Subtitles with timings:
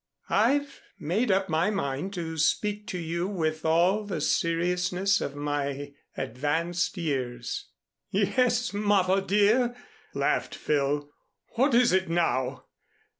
[0.31, 5.93] I've made up my mind to speak to you with all the seriousness of my
[6.17, 7.67] advanced years."
[8.09, 9.75] "Yes, Mother, dear,"
[10.15, 11.07] laughed Phil.
[11.49, 12.65] "What is it now?